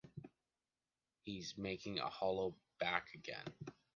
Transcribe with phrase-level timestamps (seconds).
[1.25, 3.45] He’s making a hollow back again.